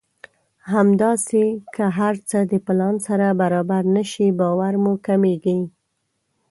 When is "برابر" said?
3.41-3.83